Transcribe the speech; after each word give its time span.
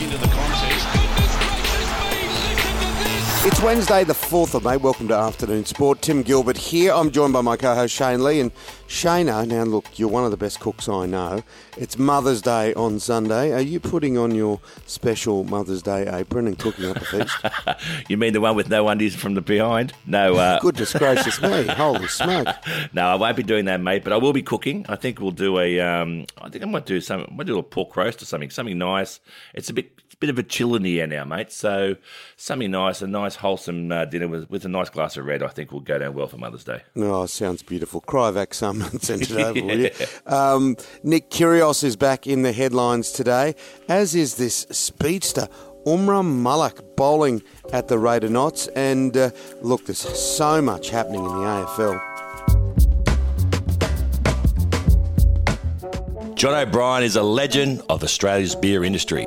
into 0.00 0.16
the 0.16 0.28
contest. 0.28 1.08
It's 3.58 3.64
Wednesday, 3.64 4.04
the 4.04 4.12
4th 4.12 4.54
of 4.54 4.62
May. 4.62 4.76
Welcome 4.76 5.08
to 5.08 5.16
Afternoon 5.16 5.64
Sport. 5.64 6.00
Tim 6.00 6.22
Gilbert 6.22 6.56
here. 6.56 6.92
I'm 6.92 7.10
joined 7.10 7.32
by 7.32 7.40
my 7.40 7.56
co 7.56 7.74
host 7.74 7.92
Shane 7.92 8.22
Lee. 8.22 8.38
And 8.38 8.54
Shana, 8.86 9.48
now 9.48 9.64
look, 9.64 9.98
you're 9.98 10.08
one 10.08 10.24
of 10.24 10.30
the 10.30 10.36
best 10.36 10.60
cooks 10.60 10.88
I 10.88 11.06
know. 11.06 11.42
It's 11.76 11.98
Mother's 11.98 12.40
Day 12.40 12.72
on 12.74 13.00
Sunday. 13.00 13.52
Are 13.52 13.60
you 13.60 13.80
putting 13.80 14.16
on 14.16 14.32
your 14.32 14.60
special 14.86 15.42
Mother's 15.42 15.82
Day 15.82 16.06
apron 16.06 16.46
and 16.46 16.56
cooking 16.56 16.84
up 16.84 16.98
a 16.98 17.04
feast? 17.04 17.36
you 18.08 18.16
mean 18.16 18.32
the 18.32 18.40
one 18.40 18.54
with 18.54 18.68
no 18.68 18.86
undies 18.86 19.16
from 19.16 19.34
the 19.34 19.40
behind? 19.40 19.92
No. 20.06 20.36
Uh... 20.36 20.60
Goodness 20.62 20.92
gracious 20.92 21.42
me. 21.42 21.64
Holy 21.66 22.06
smoke. 22.06 22.46
No, 22.92 23.08
I 23.08 23.16
won't 23.16 23.36
be 23.36 23.42
doing 23.42 23.64
that, 23.64 23.80
mate, 23.80 24.04
but 24.04 24.12
I 24.12 24.18
will 24.18 24.32
be 24.32 24.42
cooking. 24.42 24.86
I 24.88 24.94
think 24.94 25.20
we'll 25.20 25.32
do 25.32 25.58
a, 25.58 25.80
um, 25.80 26.26
I 26.40 26.48
think 26.48 26.62
I 26.62 26.68
might 26.68 26.86
do 26.86 27.00
some, 27.00 27.26
I 27.28 27.34
might 27.34 27.48
do 27.48 27.58
a 27.58 27.64
pork 27.64 27.96
roast 27.96 28.22
or 28.22 28.24
something, 28.24 28.50
something 28.50 28.78
nice. 28.78 29.18
It's 29.52 29.68
a 29.68 29.72
bit, 29.72 29.98
bit 30.20 30.30
of 30.30 30.38
a 30.38 30.42
chill 30.42 30.74
in 30.74 30.82
the 30.82 31.00
air 31.00 31.06
now, 31.06 31.24
mate. 31.24 31.52
So 31.52 31.96
something 32.36 32.70
nice, 32.70 33.02
a 33.02 33.06
nice 33.06 33.36
wholesome 33.48 33.90
uh, 33.90 34.04
dinner 34.04 34.28
with, 34.28 34.50
with 34.50 34.66
a 34.66 34.68
nice 34.68 34.90
glass 34.90 35.16
of 35.16 35.24
red, 35.24 35.42
I 35.42 35.48
think 35.48 35.72
will 35.72 35.80
go 35.80 35.96
down 35.96 36.12
well 36.12 36.26
for 36.26 36.36
Mother's 36.36 36.64
Day. 36.64 36.82
Oh, 36.96 37.24
sounds 37.24 37.62
beautiful. 37.62 38.02
Cryovac 38.02 38.52
some 38.52 38.82
and 38.82 39.00
send 39.00 39.22
it 39.22 39.30
over, 39.30 39.62
will 39.62 39.80
you? 39.80 39.90
Um, 40.26 40.76
Nick 41.02 41.30
Kyrgios 41.30 41.82
is 41.82 41.96
back 41.96 42.26
in 42.26 42.42
the 42.42 42.52
headlines 42.52 43.10
today, 43.10 43.54
as 43.88 44.14
is 44.14 44.34
this 44.34 44.66
speedster. 44.70 45.48
Umran 45.86 46.42
Malik 46.42 46.78
bowling 46.96 47.42
at 47.72 47.88
the 47.88 47.98
Raider 47.98 48.28
Knots. 48.28 48.66
And 48.68 49.16
uh, 49.16 49.30
look, 49.62 49.86
there's 49.86 49.98
so 49.98 50.60
much 50.60 50.90
happening 50.90 51.24
in 51.24 51.28
the 51.28 51.32
AFL. 51.32 52.18
John 56.34 56.54
O'Brien 56.54 57.02
is 57.02 57.16
a 57.16 57.22
legend 57.22 57.80
of 57.88 58.04
Australia's 58.04 58.54
beer 58.54 58.84
industry. 58.84 59.26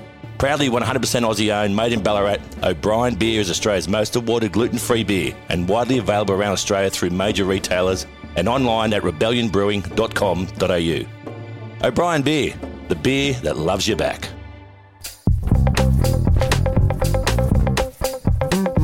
Proudly 0.41 0.69
100% 0.69 0.81
Aussie 1.21 1.53
owned, 1.53 1.75
made 1.75 1.93
in 1.93 2.01
Ballarat, 2.01 2.39
O'Brien 2.63 3.13
Beer 3.13 3.41
is 3.41 3.51
Australia's 3.51 3.87
most 3.87 4.15
awarded 4.15 4.51
gluten 4.51 4.79
free 4.79 5.03
beer 5.03 5.35
and 5.49 5.69
widely 5.69 5.99
available 5.99 6.33
around 6.33 6.53
Australia 6.53 6.89
through 6.89 7.11
major 7.11 7.45
retailers 7.45 8.07
and 8.35 8.49
online 8.49 8.91
at 8.91 9.03
rebellionbrewing.com.au. 9.03 11.87
O'Brien 11.87 12.23
Beer, 12.23 12.55
the 12.87 12.95
beer 12.95 13.33
that 13.43 13.57
loves 13.57 13.87
you 13.87 13.95
back. 13.95 14.29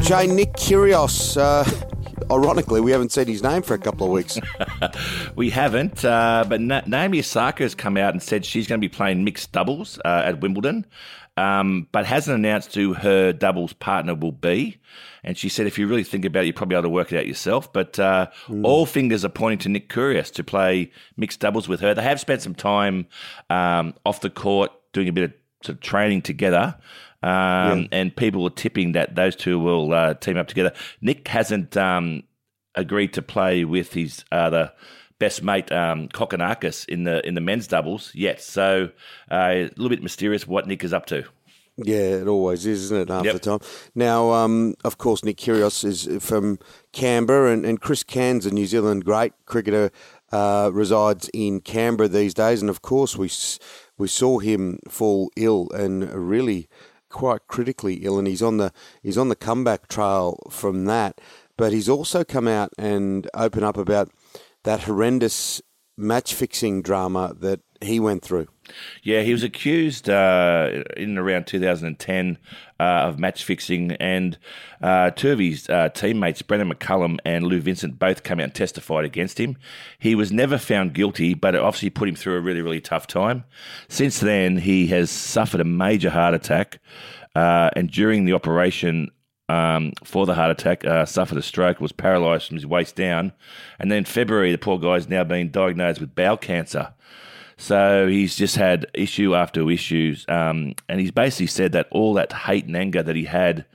Jay 0.04 0.28
Nick 0.28 0.54
Kyrgios. 0.54 1.38
Uh, 1.38 1.66
ironically, 2.32 2.82
we 2.82 2.92
haven't 2.92 3.12
said 3.12 3.28
his 3.28 3.42
name 3.42 3.64
for 3.64 3.74
a 3.74 3.80
couple 3.80 4.06
of 4.06 4.14
weeks. 4.14 4.38
we 5.36 5.50
haven't, 5.50 6.06
uh, 6.06 6.46
but 6.48 6.62
Na- 6.62 6.84
Naomi 6.86 7.18
Osaka 7.18 7.64
has 7.64 7.74
come 7.74 7.98
out 7.98 8.14
and 8.14 8.22
said 8.22 8.46
she's 8.46 8.68
going 8.68 8.80
to 8.80 8.88
be 8.88 8.96
playing 8.96 9.24
mixed 9.24 9.52
doubles 9.54 9.98
uh, 10.06 10.22
at 10.24 10.40
Wimbledon 10.40 10.86
um, 11.38 11.88
but 11.92 12.06
hasn't 12.06 12.36
announced 12.36 12.74
who 12.74 12.94
her 12.96 13.32
doubles 13.32 13.74
partner 13.74 14.16
will 14.16 14.32
be. 14.32 14.82
And 15.24 15.38
she 15.38 15.50
said, 15.50 15.68
if 15.68 15.78
you 15.78 15.88
really 15.88 16.04
think 16.04 16.26
about 16.26 16.44
it, 16.44 16.48
you're 16.48 16.54
probably 16.54 16.76
able 16.76 16.84
to 16.84 16.90
work 16.90 17.14
it 17.14 17.18
out 17.18 17.28
yourself. 17.28 17.72
But 17.72 18.00
uh, 18.00 18.28
mm. 18.48 18.66
all 18.66 18.86
fingers 18.86 19.24
are 19.24 19.30
pointing 19.30 19.60
to 19.60 19.70
Nick 19.70 19.90
Kyrgios 19.90 20.32
to 20.34 20.44
play 20.44 20.92
mixed 21.16 21.40
doubles 21.40 21.68
with 21.68 21.80
her. 21.82 21.94
They 21.94 22.02
have 22.02 22.20
spent 22.20 22.42
some 22.42 22.56
time 22.56 23.08
um, 23.50 23.94
off 24.06 24.22
the 24.22 24.30
court 24.30 24.72
doing 24.94 25.08
a 25.08 25.14
bit 25.14 25.24
of, 25.26 25.34
sort 25.64 25.76
of 25.78 25.82
training 25.82 26.24
together. 26.24 26.76
Um, 27.22 27.30
yeah. 27.82 27.88
And 27.92 28.16
people 28.16 28.46
are 28.48 28.52
tipping 28.52 28.94
that 28.94 29.16
those 29.16 29.36
two 29.36 29.60
will 29.60 29.94
uh, 29.94 30.16
team 30.16 30.38
up 30.38 30.48
together. 30.48 30.74
Nick 31.02 31.28
hasn't 31.28 31.78
um, 31.78 32.24
agreed 32.74 33.14
to 33.14 33.22
play 33.22 33.64
with 33.64 33.94
his 33.94 34.24
other 34.32 34.72
best 35.20 35.44
mate 35.44 35.72
um, 35.72 36.08
Kokkinakis 36.10 36.88
in 36.88 37.04
the 37.04 37.26
in 37.28 37.36
the 37.36 37.42
men's 37.42 37.68
doubles 37.68 38.12
yet. 38.14 38.42
So 38.42 38.90
uh, 39.32 39.36
a 39.36 39.64
little 39.76 39.90
bit 39.90 40.04
mysterious 40.04 40.48
what 40.48 40.68
Nick 40.68 40.84
is 40.84 40.94
up 40.94 41.06
to. 41.08 41.26
Yeah, 41.80 42.22
it 42.22 42.28
always 42.28 42.66
is, 42.66 42.86
isn't 42.86 43.02
it, 43.02 43.10
half 43.10 43.24
yep. 43.24 43.34
the 43.34 43.40
time? 43.40 43.60
Now, 43.94 44.32
um, 44.32 44.74
of 44.84 44.98
course, 44.98 45.24
Nick 45.24 45.38
Kyrgios 45.38 45.86
is 45.86 46.24
from 46.24 46.58
Canberra, 46.92 47.52
and, 47.52 47.64
and 47.68 47.80
Chris 47.80 48.02
Cairns, 48.02 48.48
a 48.48 48.52
New 48.52 48.66
Zealand 48.66 49.06
great 49.06 49.34
cricketer, 49.46 49.92
uh, 50.32 50.72
resides 50.74 51.30
in 51.36 51.62
Canberra 51.62 52.10
these 52.10 52.34
days. 52.34 52.62
And, 52.62 52.72
of 52.72 52.82
course, 52.82 53.16
we, 53.16 53.30
we 53.96 54.08
saw 54.08 54.40
him 54.40 54.80
fall 54.90 55.32
ill 55.36 55.70
and 55.70 56.12
really 56.12 56.68
quite 57.10 57.48
critically 57.48 57.96
ill, 57.98 58.18
and 58.18 58.28
he's 58.28 58.42
on 58.42 58.58
the 58.58 58.74
he's 59.04 59.18
on 59.18 59.30
the 59.30 59.36
comeback 59.36 59.88
trail 59.88 60.40
from 60.50 60.86
that. 60.86 61.22
But 61.58 61.74
he's 61.74 61.90
also 61.90 62.24
come 62.24 62.48
out 62.48 62.72
and 62.78 63.30
open 63.36 63.64
up 63.64 63.78
about 63.78 64.10
that 64.68 64.84
horrendous 64.84 65.62
match 65.98 66.34
fixing 66.34 66.82
drama 66.82 67.34
that 67.40 67.62
he 67.80 68.02
went 68.02 68.22
through. 68.22 68.48
Yeah, 69.02 69.22
he 69.22 69.32
was 69.32 69.42
accused 69.42 70.10
uh, 70.10 70.84
in 70.98 71.18
around 71.18 71.48
2010 71.48 72.38
uh, 72.78 72.84
of 72.84 73.18
match 73.18 73.46
fixing, 73.46 73.94
and 73.94 74.38
uh, 74.82 75.12
two 75.12 75.32
of 75.32 75.40
his 75.40 75.70
uh, 75.70 75.88
teammates, 75.90 76.42
Brendon 76.42 76.70
McCullum 76.70 77.18
and 77.24 77.46
Lou 77.46 77.62
Vincent, 77.62 77.98
both 77.98 78.24
came 78.24 78.42
out 78.42 78.44
and 78.44 78.54
testified 78.54 79.06
against 79.06 79.40
him. 79.40 79.56
He 80.00 80.16
was 80.16 80.34
never 80.34 80.58
found 80.58 80.94
guilty, 80.94 81.34
but 81.34 81.56
it 81.56 81.62
obviously 81.62 81.90
put 81.90 82.10
him 82.10 82.16
through 82.16 82.36
a 82.36 82.42
really, 82.42 82.62
really 82.62 82.82
tough 82.82 83.08
time. 83.08 83.46
Since 83.88 84.20
then, 84.20 84.58
he 84.58 84.88
has 84.88 85.10
suffered 85.10 85.62
a 85.62 85.66
major 85.66 86.10
heart 86.10 86.34
attack, 86.34 86.80
uh, 87.36 87.70
and 87.74 87.90
during 87.90 88.26
the 88.26 88.34
operation, 88.34 89.12
um, 89.50 89.94
for 90.04 90.26
the 90.26 90.36
heart 90.36 90.52
attack, 90.52 90.86
uh, 90.86 91.06
suffered 91.06 91.38
a 91.38 91.42
stroke, 91.42 91.80
was 91.80 91.92
paralysed 91.92 92.48
from 92.48 92.58
his 92.58 92.66
waist 92.66 92.96
down. 92.96 93.32
And 93.80 93.92
then 93.92 94.06
February, 94.06 94.52
the 94.52 94.58
poor 94.58 94.78
guy's 94.78 95.08
now 95.08 95.24
been 95.24 95.52
diagnosed 95.52 96.02
with 96.02 96.16
bowel 96.16 96.38
cancer. 96.38 96.94
So 97.58 98.08
he's 98.08 98.36
just 98.36 98.56
had 98.56 98.86
issue 98.94 99.36
after 99.36 99.70
issues. 99.72 100.26
Um, 100.28 100.76
and 100.88 101.00
he's 101.00 101.12
basically 101.12 101.48
said 101.48 101.72
that 101.72 101.88
all 101.92 102.14
that 102.16 102.32
hate 102.32 102.66
and 102.66 102.76
anger 102.76 103.02
that 103.02 103.16
he 103.16 103.26
had 103.26 103.66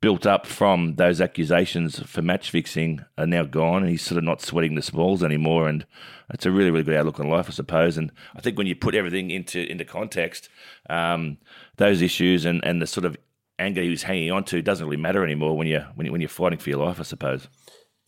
built 0.00 0.26
up 0.26 0.46
from 0.46 0.94
those 0.94 1.20
accusations 1.20 1.98
for 2.00 2.22
match 2.22 2.50
fixing 2.50 3.04
are 3.16 3.26
now 3.26 3.44
gone. 3.44 3.82
And 3.82 3.90
he's 3.90 4.02
sort 4.02 4.18
of 4.18 4.24
not 4.24 4.42
sweating 4.42 4.74
the 4.74 4.82
smalls 4.82 5.22
anymore. 5.22 5.68
And 5.68 5.86
it's 6.30 6.44
a 6.44 6.50
really, 6.50 6.70
really 6.70 6.84
good 6.84 6.96
outlook 6.96 7.18
on 7.18 7.30
life, 7.30 7.46
I 7.48 7.52
suppose. 7.52 7.96
And 7.96 8.12
I 8.36 8.40
think 8.40 8.58
when 8.58 8.66
you 8.66 8.74
put 8.74 8.94
everything 8.94 9.30
into 9.30 9.60
into 9.70 9.84
context, 9.84 10.48
um, 10.90 11.38
those 11.76 12.02
issues 12.02 12.44
and, 12.44 12.62
and 12.64 12.82
the 12.82 12.86
sort 12.86 13.06
of 13.06 13.16
anger 13.58 13.82
he 13.82 13.90
was 13.90 14.02
hanging 14.02 14.30
on 14.30 14.44
to 14.44 14.62
doesn't 14.62 14.86
really 14.86 15.00
matter 15.00 15.24
anymore 15.24 15.56
when 15.56 15.66
you're 15.66 15.88
when, 15.94 16.06
you, 16.06 16.12
when 16.12 16.20
you're 16.20 16.28
fighting 16.28 16.58
for 16.58 16.70
your 16.70 16.84
life, 16.84 17.00
I 17.00 17.04
suppose. 17.04 17.48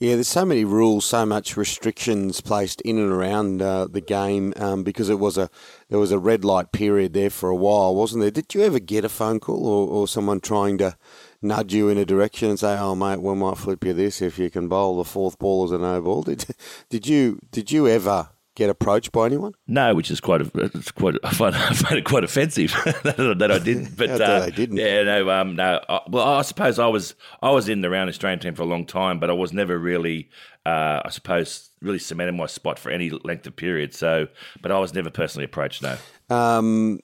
Yeah, 0.00 0.14
there's 0.14 0.28
so 0.28 0.46
many 0.46 0.64
rules, 0.64 1.04
so 1.04 1.26
much 1.26 1.58
restrictions 1.58 2.40
placed 2.40 2.80
in 2.80 2.96
and 2.96 3.12
around 3.12 3.60
uh, 3.60 3.86
the 3.86 4.00
game 4.00 4.54
um, 4.56 4.82
because 4.82 5.10
it 5.10 5.18
was 5.18 5.36
a 5.36 5.50
there 5.90 5.98
was 5.98 6.10
a 6.10 6.18
red 6.18 6.42
light 6.42 6.72
period 6.72 7.12
there 7.12 7.28
for 7.28 7.50
a 7.50 7.56
while, 7.56 7.94
wasn't 7.94 8.22
there? 8.22 8.30
Did 8.30 8.54
you 8.54 8.62
ever 8.62 8.78
get 8.78 9.04
a 9.04 9.10
phone 9.10 9.40
call 9.40 9.66
or, 9.66 9.88
or 9.88 10.08
someone 10.08 10.40
trying 10.40 10.78
to 10.78 10.96
nudge 11.42 11.74
you 11.74 11.90
in 11.90 11.98
a 11.98 12.06
direction 12.06 12.48
and 12.48 12.58
say, 12.58 12.78
"Oh, 12.78 12.94
mate, 12.94 13.20
we 13.20 13.34
might 13.34 13.58
flip 13.58 13.84
you 13.84 13.92
this 13.92 14.22
if 14.22 14.38
you 14.38 14.48
can 14.48 14.68
bowl 14.68 14.96
the 14.96 15.04
fourth 15.04 15.38
ball 15.38 15.64
as 15.64 15.70
a 15.70 15.76
no 15.76 16.00
ball"? 16.00 16.22
Did 16.22 16.46
did 16.88 17.06
you 17.06 17.38
did 17.50 17.70
you 17.70 17.86
ever 17.86 18.30
get 18.60 18.70
approached 18.70 19.10
by 19.10 19.24
anyone? 19.24 19.54
No, 19.66 19.94
which 19.94 20.10
is 20.10 20.20
quite 20.20 20.42
a, 20.42 20.50
it's 20.54 20.92
quite 20.92 21.14
I 21.24 21.32
find, 21.32 21.54
I 21.70 21.72
find 21.72 21.98
it 21.98 22.04
quite 22.04 22.24
offensive 22.24 22.72
that 23.02 23.50
I 23.50 23.58
didn't. 23.58 23.96
But 23.96 24.20
uh, 24.20 24.42
I 24.44 24.50
didn't. 24.50 24.76
Yeah, 24.76 25.02
no, 25.02 25.30
um, 25.30 25.56
no. 25.56 25.80
I, 25.88 26.00
well, 26.08 26.28
I 26.28 26.42
suppose 26.42 26.78
I 26.78 26.86
was 26.86 27.14
I 27.42 27.50
was 27.50 27.68
in 27.68 27.80
the 27.80 27.90
round 27.90 28.10
Australian 28.10 28.38
team 28.38 28.54
for 28.54 28.62
a 28.62 28.66
long 28.66 28.84
time, 28.84 29.18
but 29.18 29.30
I 29.30 29.32
was 29.32 29.52
never 29.52 29.78
really, 29.78 30.28
uh, 30.66 31.00
I 31.04 31.08
suppose, 31.08 31.70
really 31.80 31.98
cemented 31.98 32.34
my 32.34 32.46
spot 32.46 32.78
for 32.78 32.90
any 32.90 33.10
length 33.10 33.46
of 33.46 33.56
period. 33.56 33.94
So, 33.94 34.28
but 34.60 34.70
I 34.70 34.78
was 34.78 34.94
never 34.94 35.10
personally 35.10 35.46
approached. 35.46 35.82
No. 35.82 35.96
Um, 36.28 37.00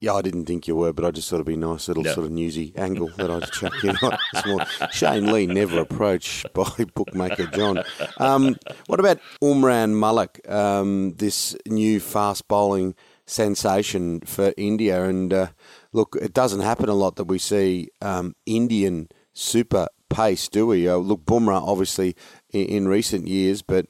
yeah, 0.00 0.14
I 0.14 0.22
didn't 0.22 0.46
think 0.46 0.68
you 0.68 0.76
were, 0.76 0.92
but 0.92 1.04
I 1.04 1.10
just 1.10 1.28
thought 1.28 1.36
it'd 1.36 1.46
be 1.46 1.54
a 1.54 1.56
nice 1.56 1.88
little 1.88 2.04
sort 2.04 2.26
of 2.26 2.30
newsy 2.30 2.72
angle 2.76 3.10
that 3.16 3.30
I'd 3.30 3.50
chuck 3.50 3.72
in 3.84 3.96
on 3.96 4.66
Shane 4.92 5.32
Lee 5.32 5.46
never 5.46 5.80
approached 5.80 6.52
by 6.52 6.70
bookmaker 6.94 7.46
John. 7.46 7.82
Um, 8.18 8.56
what 8.86 9.00
about 9.00 9.18
Umran 9.42 9.98
Malik, 9.98 10.40
um, 10.48 11.14
this 11.14 11.56
new 11.66 11.98
fast 11.98 12.46
bowling 12.46 12.94
sensation 13.26 14.20
for 14.20 14.54
India? 14.56 15.04
And 15.04 15.32
uh, 15.32 15.48
look, 15.92 16.16
it 16.20 16.32
doesn't 16.32 16.60
happen 16.60 16.88
a 16.88 16.94
lot 16.94 17.16
that 17.16 17.24
we 17.24 17.38
see 17.38 17.88
um, 18.00 18.36
Indian 18.46 19.08
super 19.32 19.88
pace, 20.08 20.48
do 20.48 20.68
we? 20.68 20.88
Uh, 20.88 20.96
look, 20.96 21.24
Bumrah 21.24 21.60
obviously 21.60 22.14
in, 22.50 22.66
in 22.66 22.88
recent 22.88 23.26
years, 23.26 23.62
but 23.62 23.86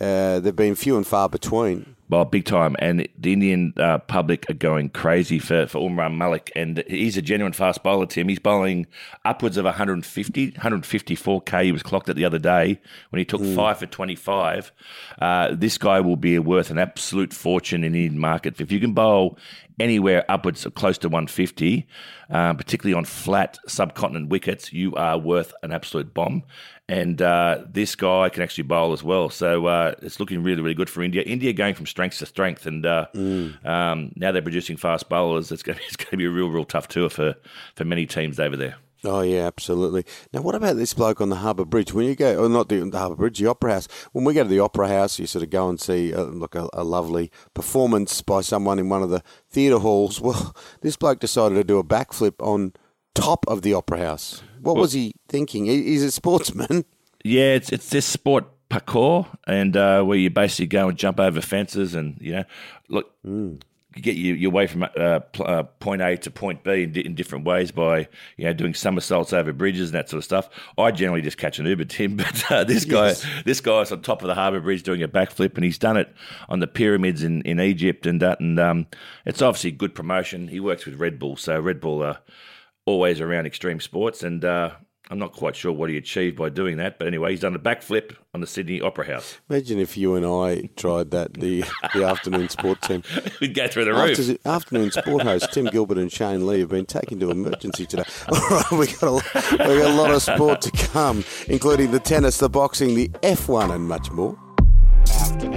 uh, 0.00 0.40
they've 0.40 0.56
been 0.56 0.74
few 0.74 0.96
and 0.96 1.06
far 1.06 1.28
between. 1.28 1.94
Well, 2.14 2.24
big 2.24 2.44
time. 2.44 2.76
And 2.78 3.08
the 3.18 3.32
Indian 3.32 3.74
uh, 3.76 3.98
public 3.98 4.48
are 4.48 4.54
going 4.54 4.90
crazy 4.90 5.40
for, 5.40 5.66
for 5.66 5.80
Umran 5.80 6.16
Malik. 6.16 6.52
And 6.54 6.84
he's 6.86 7.16
a 7.16 7.22
genuine 7.22 7.52
fast 7.52 7.82
bowler, 7.82 8.06
Tim. 8.06 8.28
He's 8.28 8.38
bowling 8.38 8.86
upwards 9.24 9.56
of 9.56 9.64
150, 9.64 10.52
154K. 10.52 11.64
He 11.64 11.72
was 11.72 11.82
clocked 11.82 12.08
at 12.08 12.14
the 12.14 12.24
other 12.24 12.38
day 12.38 12.80
when 13.10 13.18
he 13.18 13.24
took 13.24 13.40
mm. 13.40 13.56
five 13.56 13.78
for 13.78 13.86
25. 13.86 14.70
Uh, 15.20 15.54
this 15.54 15.76
guy 15.76 16.00
will 16.00 16.16
be 16.16 16.38
worth 16.38 16.70
an 16.70 16.78
absolute 16.78 17.32
fortune 17.32 17.82
in 17.82 17.92
the 17.92 18.04
Indian 18.04 18.20
market. 18.20 18.60
If 18.60 18.70
you 18.70 18.78
can 18.78 18.92
bowl 18.92 19.36
anywhere 19.80 20.24
upwards 20.28 20.64
of 20.64 20.74
close 20.74 20.98
to 20.98 21.08
150, 21.08 21.86
uh, 22.30 22.54
particularly 22.54 22.94
on 22.94 23.04
flat 23.04 23.58
subcontinent 23.66 24.28
wickets, 24.28 24.72
you 24.72 24.94
are 24.94 25.18
worth 25.18 25.52
an 25.62 25.72
absolute 25.72 26.14
bomb. 26.14 26.44
And 26.86 27.22
uh, 27.22 27.64
this 27.66 27.96
guy 27.96 28.28
can 28.28 28.42
actually 28.42 28.64
bowl 28.64 28.92
as 28.92 29.02
well. 29.02 29.30
So 29.30 29.66
uh, 29.66 29.94
it's 30.02 30.20
looking 30.20 30.42
really, 30.42 30.60
really 30.60 30.74
good 30.74 30.90
for 30.90 31.02
India. 31.02 31.22
India 31.22 31.52
going 31.54 31.74
from 31.74 31.86
strength 31.86 32.03
to 32.12 32.26
strength. 32.26 32.66
And 32.66 32.84
uh, 32.84 33.06
mm. 33.14 33.64
um, 33.66 34.12
now 34.16 34.32
they're 34.32 34.42
producing 34.42 34.76
fast 34.76 35.08
bowlers. 35.08 35.50
It's 35.52 35.62
going, 35.62 35.78
to, 35.78 35.84
it's 35.84 35.96
going 35.96 36.10
to 36.10 36.16
be 36.16 36.26
a 36.26 36.30
real, 36.30 36.48
real 36.48 36.64
tough 36.64 36.88
tour 36.88 37.08
for, 37.08 37.34
for 37.74 37.84
many 37.84 38.06
teams 38.06 38.38
over 38.38 38.56
there. 38.56 38.76
Oh 39.06 39.20
yeah, 39.20 39.46
absolutely. 39.46 40.06
Now, 40.32 40.40
what 40.40 40.54
about 40.54 40.76
this 40.76 40.94
bloke 40.94 41.20
on 41.20 41.28
the 41.28 41.36
Harbour 41.36 41.66
Bridge? 41.66 41.92
When 41.92 42.06
you 42.06 42.16
go, 42.16 42.42
or 42.42 42.48
not 42.48 42.70
the, 42.70 42.88
the 42.88 42.98
Harbour 42.98 43.16
Bridge, 43.16 43.38
the 43.38 43.46
Opera 43.46 43.74
House. 43.74 43.88
When 44.12 44.24
we 44.24 44.32
go 44.32 44.42
to 44.42 44.48
the 44.48 44.60
Opera 44.60 44.88
House, 44.88 45.18
you 45.18 45.26
sort 45.26 45.42
of 45.42 45.50
go 45.50 45.68
and 45.68 45.78
see 45.78 46.14
uh, 46.14 46.22
look 46.22 46.54
a, 46.54 46.68
a, 46.72 46.82
lovely 46.84 47.30
performance 47.52 48.22
by 48.22 48.40
someone 48.40 48.78
in 48.78 48.88
one 48.88 49.02
of 49.02 49.10
the 49.10 49.22
theatre 49.50 49.78
halls. 49.78 50.20
Well, 50.22 50.56
this 50.80 50.96
bloke 50.96 51.20
decided 51.20 51.56
to 51.56 51.64
do 51.64 51.78
a 51.78 51.84
backflip 51.84 52.34
on 52.40 52.72
top 53.14 53.44
of 53.46 53.60
the 53.60 53.74
Opera 53.74 53.98
House. 53.98 54.42
What 54.60 54.74
well, 54.74 54.82
was 54.82 54.92
he 54.92 55.14
thinking? 55.28 55.66
He's 55.66 56.02
a 56.02 56.10
sportsman. 56.10 56.86
Yeah, 57.22 57.54
it's 57.54 57.72
it's 57.72 57.90
this 57.90 58.06
sport 58.06 58.46
parkour, 58.80 59.26
and 59.46 59.76
uh, 59.76 60.02
where 60.02 60.18
you 60.18 60.30
basically 60.30 60.66
go 60.66 60.88
and 60.88 60.98
jump 60.98 61.20
over 61.20 61.40
fences, 61.40 61.94
and 61.94 62.16
you 62.20 62.32
know, 62.32 62.44
look. 62.88 63.12
Mm 63.24 63.60
get 64.00 64.16
you, 64.16 64.34
you 64.34 64.48
away 64.48 64.66
from 64.66 64.82
uh, 64.82 65.20
uh, 65.40 65.62
point 65.62 66.02
A 66.02 66.16
to 66.16 66.30
point 66.30 66.64
B 66.64 66.82
in, 66.82 66.96
in, 66.96 67.14
different 67.14 67.44
ways 67.44 67.70
by 67.70 68.08
you 68.36 68.44
know 68.44 68.52
doing 68.52 68.74
somersaults 68.74 69.32
over 69.32 69.52
bridges 69.52 69.90
and 69.90 69.94
that 69.94 70.08
sort 70.08 70.18
of 70.18 70.24
stuff. 70.24 70.48
I 70.76 70.90
generally 70.90 71.22
just 71.22 71.38
catch 71.38 71.58
an 71.58 71.66
Uber, 71.66 71.84
Tim, 71.84 72.16
but 72.16 72.50
uh, 72.50 72.64
this 72.64 72.84
guy 72.84 73.08
yes. 73.08 73.26
this 73.44 73.60
guy's 73.60 73.92
on 73.92 74.02
top 74.02 74.22
of 74.22 74.28
the 74.28 74.34
harbour 74.34 74.60
bridge 74.60 74.82
doing 74.82 75.02
a 75.02 75.08
backflip, 75.08 75.54
and 75.54 75.64
he's 75.64 75.78
done 75.78 75.96
it 75.96 76.12
on 76.48 76.60
the 76.60 76.66
pyramids 76.66 77.22
in, 77.22 77.42
in 77.42 77.60
Egypt 77.60 78.06
and 78.06 78.20
that, 78.20 78.40
and 78.40 78.58
um, 78.58 78.86
it's 79.24 79.42
obviously 79.42 79.70
good 79.70 79.94
promotion. 79.94 80.48
He 80.48 80.60
works 80.60 80.86
with 80.86 80.96
Red 80.96 81.18
Bull, 81.18 81.36
so 81.36 81.58
Red 81.60 81.80
Bull 81.80 82.02
are 82.02 82.18
always 82.86 83.20
around 83.20 83.46
extreme 83.46 83.80
sports, 83.80 84.22
and 84.22 84.44
uh, 84.44 84.72
I'm 85.10 85.18
not 85.18 85.32
quite 85.32 85.54
sure 85.54 85.70
what 85.70 85.90
he 85.90 85.98
achieved 85.98 86.36
by 86.36 86.48
doing 86.48 86.78
that, 86.78 86.98
but 86.98 87.06
anyway, 87.06 87.32
he's 87.32 87.40
done 87.40 87.54
a 87.54 87.58
backflip 87.58 88.16
on 88.32 88.40
the 88.40 88.46
Sydney 88.46 88.80
Opera 88.80 89.06
House. 89.06 89.36
Imagine 89.50 89.78
if 89.78 89.98
you 89.98 90.14
and 90.14 90.24
I 90.24 90.70
tried 90.76 91.10
that, 91.10 91.34
the 91.34 91.62
the 91.92 92.04
afternoon 92.04 92.48
sport 92.48 92.80
team. 92.80 93.02
We'd 93.40 93.54
go 93.54 93.68
through 93.68 93.84
the 93.84 93.92
roof. 93.92 94.18
After, 94.18 94.48
afternoon 94.48 94.90
sport 94.92 95.22
host 95.22 95.52
Tim 95.52 95.66
Gilbert 95.66 95.98
and 95.98 96.10
Shane 96.10 96.46
Lee 96.46 96.60
have 96.60 96.70
been 96.70 96.86
taken 96.86 97.20
to 97.20 97.30
emergency 97.30 97.84
today. 97.84 98.04
All 98.28 98.48
right, 98.48 98.70
we 98.72 98.86
got, 98.86 99.02
a, 99.02 99.68
we 99.68 99.78
got 99.78 99.90
a 99.90 99.94
lot 99.94 100.10
of 100.10 100.22
sport 100.22 100.62
to 100.62 100.70
come, 100.70 101.22
including 101.48 101.90
the 101.90 102.00
tennis, 102.00 102.38
the 102.38 102.48
boxing, 102.48 102.94
the 102.94 103.08
F1, 103.22 103.74
and 103.74 103.86
much 103.86 104.10
more. 104.10 104.38
Afternoon 105.06 105.53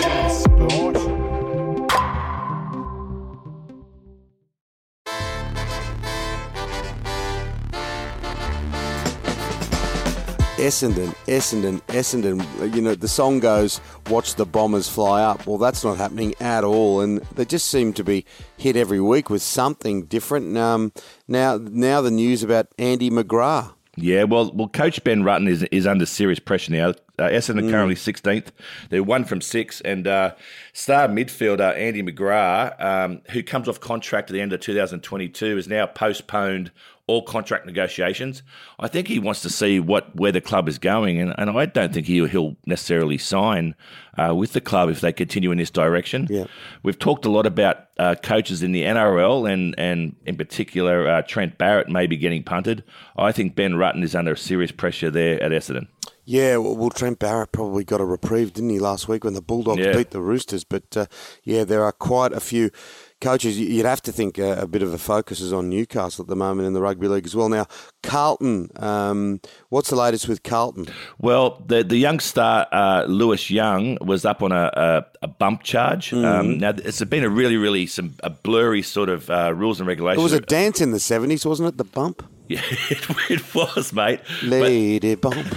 Essendon, 10.57 11.13
Essendon, 11.27 11.81
Essendon. 11.83 12.75
You 12.75 12.81
know, 12.81 12.95
the 12.95 13.07
song 13.07 13.39
goes, 13.39 13.79
Watch 14.09 14.33
the 14.35 14.45
Bombers 14.45 14.89
fly 14.89 15.21
up. 15.21 15.45
Well, 15.45 15.59
that's 15.59 15.83
not 15.83 15.97
happening 15.97 16.33
at 16.39 16.63
all. 16.63 17.01
And 17.01 17.21
they 17.35 17.45
just 17.45 17.67
seem 17.67 17.93
to 17.93 18.03
be 18.03 18.25
hit 18.57 18.75
every 18.75 18.99
week 18.99 19.29
with 19.29 19.43
something 19.43 20.05
different. 20.05 20.57
Um, 20.57 20.93
now, 21.27 21.57
now 21.57 22.01
the 22.01 22.09
news 22.09 22.41
about 22.41 22.69
Andy 22.79 23.11
McGrath. 23.11 23.73
Yeah, 23.99 24.23
well, 24.23 24.51
well, 24.51 24.67
Coach 24.67 25.03
Ben 25.03 25.23
Rutten 25.23 25.47
is 25.47 25.63
is 25.63 25.87
under 25.87 26.05
serious 26.05 26.39
pressure 26.39 26.71
now. 26.71 26.89
Uh, 27.19 27.29
Essendon 27.29 27.65
mm. 27.65 27.71
currently 27.71 27.95
16th. 27.95 28.47
They're 28.89 29.01
one 29.01 29.25
from 29.25 29.41
six. 29.41 29.81
And 29.81 30.05
uh, 30.05 30.35
star 30.73 31.07
midfielder 31.07 31.75
Andy 31.75 32.03
McGrath, 32.03 32.79
um, 32.83 33.21
who 33.31 33.41
comes 33.41 33.67
off 33.67 33.79
contract 33.79 34.29
at 34.29 34.33
the 34.33 34.41
end 34.41 34.53
of 34.53 34.59
2022, 34.59 35.57
is 35.57 35.67
now 35.67 35.87
postponed 35.87 36.71
all 37.07 37.21
contract 37.21 37.65
negotiations. 37.65 38.43
I 38.79 38.89
think 38.89 39.07
he 39.07 39.17
wants 39.17 39.41
to 39.41 39.49
see 39.49 39.79
what 39.79 40.13
where 40.15 40.33
the 40.33 40.41
club 40.41 40.67
is 40.67 40.77
going, 40.77 41.19
and, 41.19 41.33
and 41.37 41.49
I 41.49 41.65
don't 41.65 41.93
think 41.93 42.05
he, 42.05 42.25
he'll 42.27 42.57
necessarily 42.65 43.17
sign 43.17 43.75
uh, 44.17 44.35
with 44.35 44.53
the 44.53 44.61
club 44.61 44.89
if 44.89 44.99
they 44.99 45.13
continue 45.13 45.51
in 45.51 45.57
this 45.57 45.71
direction. 45.71 46.27
Yeah. 46.29 46.45
We've 46.83 46.99
talked 46.99 47.25
a 47.25 47.29
lot 47.29 47.45
about 47.45 47.87
uh, 47.97 48.15
coaches 48.15 48.61
in 48.61 48.73
the 48.73 48.83
NRL, 48.83 49.51
and 49.51 49.73
and 49.77 50.15
in 50.25 50.35
particular 50.35 51.07
uh, 51.07 51.21
Trent 51.21 51.57
Barrett 51.57 51.89
may 51.89 52.07
be 52.07 52.17
getting 52.17 52.43
punted. 52.43 52.83
I 53.17 53.31
think 53.31 53.55
Ben 53.55 53.73
Rutten 53.73 54.03
is 54.03 54.13
under 54.13 54.35
serious 54.35 54.71
pressure 54.71 55.09
there 55.09 55.41
at 55.41 55.51
Essendon. 55.51 55.87
Yeah, 56.29 56.57
well, 56.57 56.75
well, 56.75 56.89
Trent 56.89 57.19
Barrett 57.19 57.53
probably 57.53 57.85
got 57.85 58.01
a 58.01 58.05
reprieve, 58.05 58.51
didn't 58.51 58.71
he, 58.71 58.79
last 58.79 59.07
week 59.07 59.23
when 59.23 59.33
the 59.33 59.41
Bulldogs 59.41 59.79
yeah. 59.79 59.95
beat 59.95 60.11
the 60.11 60.19
Roosters? 60.19 60.65
But 60.65 60.97
uh, 60.97 61.05
yeah, 61.45 61.63
there 61.63 61.85
are 61.85 61.93
quite 61.93 62.33
a 62.33 62.41
few 62.41 62.69
coaches, 63.21 63.57
you'd 63.57 63.85
have 63.85 64.01
to 64.01 64.11
think 64.11 64.37
a, 64.37 64.59
a, 64.59 64.67
bit 64.67 64.81
of 64.81 64.93
a 64.93 64.97
focus 64.97 65.39
is 65.39 65.53
on 65.53 65.69
Newcastle 65.69 66.23
at 66.23 66.27
the 66.27 66.35
moment 66.35 66.67
in 66.67 66.73
the 66.73 66.81
rugby 66.81 67.07
league 67.07 67.25
as 67.25 67.33
well. 67.33 67.47
Now, 67.47 67.65
Carlton, 68.03 68.69
um, 68.75 69.39
what's 69.69 69.89
the 69.89 69.95
latest 69.95 70.27
with 70.27 70.43
Carlton? 70.43 70.87
Well, 71.17 71.63
the 71.65 71.81
the 71.81 71.97
young 71.97 72.19
star 72.19 72.67
uh, 72.73 73.05
Lewis 73.07 73.49
Young 73.49 73.97
was 74.01 74.25
up 74.25 74.43
on 74.43 74.51
a, 74.51 74.69
a, 74.73 75.05
a 75.21 75.27
bump 75.29 75.63
charge. 75.63 76.09
Mm-hmm. 76.09 76.25
Um, 76.25 76.57
now, 76.57 76.73
it's 76.75 77.01
been 77.05 77.23
a 77.23 77.29
really, 77.29 77.55
really 77.55 77.87
some 77.87 78.15
a 78.21 78.29
blurry 78.29 78.81
sort 78.81 79.07
of 79.07 79.29
uh, 79.29 79.53
rules 79.55 79.79
and 79.79 79.87
regulations. 79.87 80.19
It 80.19 80.23
was 80.23 80.33
a 80.33 80.41
dance 80.41 80.81
in 80.81 80.91
the 80.91 80.99
seventies, 80.99 81.45
wasn't 81.45 81.69
it? 81.69 81.77
The 81.77 81.85
bump. 81.85 82.21
Yeah, 82.47 82.61
it, 82.89 83.09
it, 83.29 83.55
was, 83.55 83.93
mate. 83.93 84.21
Lady 84.43 85.15
but, 85.15 85.35
bump. 85.35 85.47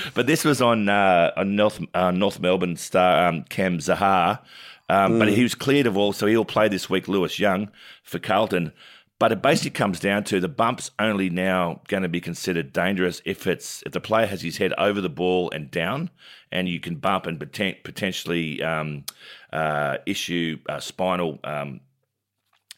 but 0.14 0.26
this 0.26 0.44
was 0.44 0.60
on 0.60 0.88
uh, 0.88 1.32
on 1.36 1.56
North 1.56 1.80
uh, 1.94 2.10
North 2.10 2.40
Melbourne 2.40 2.76
star 2.76 3.28
um, 3.28 3.44
Cam 3.44 3.78
Zurhaar. 3.78 4.40
Um, 4.88 5.12
mm. 5.12 5.18
But 5.20 5.28
he 5.28 5.42
was 5.42 5.54
cleared 5.54 5.86
of 5.86 5.96
all, 5.96 6.12
so 6.12 6.26
he'll 6.26 6.44
play 6.44 6.68
this 6.68 6.90
week, 6.90 7.08
Lewis 7.08 7.38
Young, 7.38 7.70
for 8.02 8.18
Carlton. 8.18 8.72
But 9.18 9.30
it 9.30 9.40
basically 9.40 9.70
comes 9.70 10.00
down 10.00 10.24
to 10.24 10.40
the 10.40 10.48
bumps 10.48 10.90
only 10.98 11.30
now 11.30 11.80
going 11.86 12.02
to 12.02 12.08
be 12.08 12.20
considered 12.20 12.72
dangerous 12.72 13.22
if 13.24 13.46
it's 13.46 13.82
if 13.86 13.92
the 13.92 14.00
player 14.00 14.26
has 14.26 14.42
his 14.42 14.56
head 14.56 14.72
over 14.76 15.00
the 15.00 15.08
ball 15.08 15.48
and 15.52 15.70
down, 15.70 16.10
and 16.50 16.68
you 16.68 16.80
can 16.80 16.96
bump 16.96 17.26
and 17.26 17.38
poten- 17.38 17.84
potentially 17.84 18.60
um, 18.62 19.04
uh, 19.52 19.98
issue 20.06 20.58
uh, 20.68 20.80
spinal 20.80 21.38
um, 21.44 21.80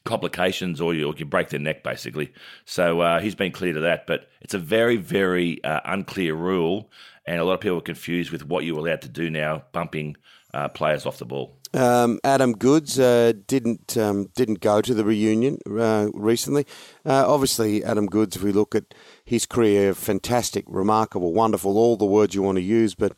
complications 0.04 0.80
or 0.80 0.94
you, 0.94 1.06
or 1.06 1.14
you 1.16 1.24
break 1.24 1.48
their 1.48 1.60
neck 1.60 1.82
basically. 1.82 2.32
So 2.64 3.00
uh, 3.00 3.20
he's 3.20 3.34
been 3.34 3.52
clear 3.52 3.72
to 3.72 3.80
that, 3.80 4.06
but 4.06 4.28
it's 4.40 4.54
a 4.54 4.58
very 4.58 4.96
very 4.96 5.62
uh, 5.64 5.80
unclear 5.84 6.34
rule, 6.34 6.90
and 7.26 7.40
a 7.40 7.44
lot 7.44 7.54
of 7.54 7.61
people 7.61 7.78
are 7.78 7.82
confused 7.82 8.30
with 8.30 8.46
what 8.46 8.64
you're 8.64 8.78
allowed 8.78 9.02
to 9.02 9.08
do 9.08 9.30
now, 9.30 9.64
bumping 9.73 10.16
uh, 10.52 10.68
players 10.68 11.04
off 11.04 11.18
the 11.18 11.25
ball. 11.25 11.56
Um, 11.75 12.20
Adam 12.23 12.52
Goodes 12.52 13.00
uh, 13.00 13.32
didn't 13.49 13.96
um, 13.96 14.26
didn't 14.37 14.61
go 14.61 14.80
to 14.80 14.94
the 14.94 15.04
reunion 15.04 15.58
uh, 15.68 16.08
recently. 16.14 16.66
Uh, 17.04 17.25
obviously, 17.26 17.82
Adam 17.82 18.06
Goodes, 18.06 18.37
if 18.37 18.44
we 18.44 18.52
look 18.52 18.76
at 18.76 18.94
his 19.25 19.44
career, 19.44 19.92
fantastic, 19.92 20.64
remarkable, 20.68 21.32
wonderful, 21.32 21.76
all 21.76 21.96
the 21.96 22.04
words 22.04 22.32
you 22.32 22.42
want 22.42 22.56
to 22.56 22.62
use, 22.62 22.94
but 22.94 23.12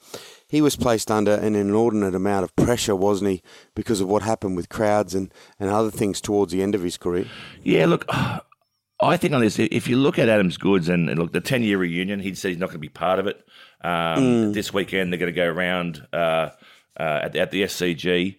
he 0.49 0.61
was 0.61 0.77
placed 0.77 1.11
under 1.11 1.35
an 1.35 1.55
inordinate 1.55 2.15
amount 2.15 2.45
of 2.45 2.55
pressure, 2.57 2.95
wasn't 2.95 3.31
he, 3.31 3.43
because 3.75 4.01
of 4.01 4.09
what 4.09 4.23
happened 4.23 4.57
with 4.57 4.69
crowds 4.69 5.15
and, 5.15 5.33
and 5.59 5.71
other 5.71 5.91
things 5.91 6.21
towards 6.21 6.53
the 6.53 6.63
end 6.63 6.75
of 6.75 6.83
his 6.83 6.97
career? 6.97 7.27
Yeah, 7.63 7.87
look, 7.87 8.05
I 9.01 9.17
think 9.17 9.35
on 9.35 9.41
this, 9.41 9.59
if 9.59 9.89
you 9.89 9.97
look 9.97 10.19
at 10.19 10.29
Adams 10.29 10.57
Goodes 10.57 10.89
and, 10.89 11.11
and 11.11 11.19
look, 11.19 11.33
the 11.33 11.41
10 11.41 11.63
year 11.63 11.79
reunion, 11.79 12.21
he 12.21 12.35
said 12.35 12.51
he's 12.51 12.59
not 12.59 12.67
going 12.67 12.77
to 12.77 12.79
be 12.79 12.89
part 12.89 13.19
of 13.19 13.27
it. 13.27 13.45
Um, 13.83 13.91
mm. 13.91 14.55
This 14.55 14.73
weekend, 14.73 15.13
they're 15.13 15.19
going 15.19 15.33
to 15.33 15.37
go 15.37 15.47
around 15.47 16.07
uh, 16.13 16.51
uh, 16.99 17.21
at, 17.23 17.37
at, 17.37 17.51
the 17.51 17.63
SCG. 17.63 18.39